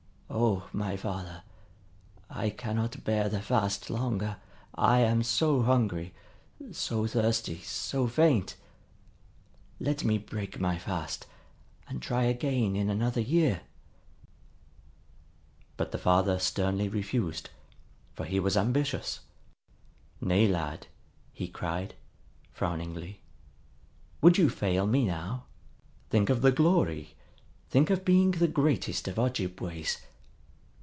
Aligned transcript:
O 0.33 0.63
my 0.71 0.95
father, 0.95 1.43
I 2.29 2.49
cannot 2.51 3.03
bear 3.03 3.27
the 3.27 3.41
fast 3.41 3.89
longer! 3.89 4.37
I 4.73 4.99
am 4.99 5.23
so 5.23 5.61
hungry, 5.61 6.13
so 6.71 7.05
thirsty, 7.05 7.59
so 7.59 8.07
faint! 8.07 8.55
Let 9.81 10.05
me 10.05 10.17
break 10.17 10.57
my 10.57 10.77
fast, 10.77 11.27
and 11.89 12.01
try 12.01 12.23
again 12.23 12.77
in 12.77 12.89
another 12.89 13.19
year." 13.19 13.61
But 15.75 15.91
the 15.91 15.97
father 15.97 16.39
sternly 16.39 16.87
refused, 16.87 17.49
for 18.13 18.23
he 18.25 18.39
was 18.39 18.55
ambitious. 18.55 19.19
"Nay, 20.21 20.47
lad," 20.47 20.87
he 21.33 21.49
cried, 21.49 21.93
frowningly. 22.53 23.19
"Would 24.21 24.37
you 24.37 24.49
fail 24.49 24.87
me 24.87 25.05
now? 25.05 25.43
Think 26.09 26.29
of 26.29 26.41
the 26.41 26.53
glory, 26.53 27.15
think 27.69 27.89
of 27.89 28.05
being 28.05 28.31
the 28.31 28.47
greatest 28.47 29.09
of 29.09 29.19
Ojibways. 29.19 29.97